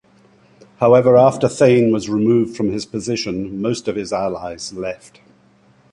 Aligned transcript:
However, 0.79 1.15
after 1.15 1.47
Thain 1.47 1.91
was 1.93 2.09
removed 2.09 2.57
from 2.57 2.71
his 2.71 2.87
position, 2.87 3.61
most 3.61 3.87
of 3.87 3.95
his 3.95 4.11
allies 4.11 4.73
left. 4.73 5.21